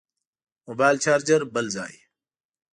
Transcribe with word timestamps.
موبایل 0.67 0.97
چارچر 1.03 1.41
بل 1.53 1.65
ځای. 1.75 1.93